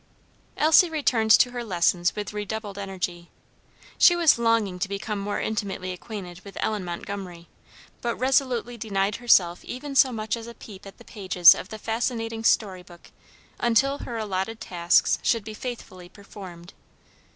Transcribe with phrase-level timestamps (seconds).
[0.57, 3.29] Elsie returned to her lessons with redoubled energy.
[3.99, 7.47] She was longing to become more intimately acquainted with Ellen Montgomery,
[8.01, 11.77] but resolutely denied herself even so much as a peep at the pages of the
[11.77, 13.11] fascinating story book
[13.59, 16.73] until her allotted tasks should be faithfully performed.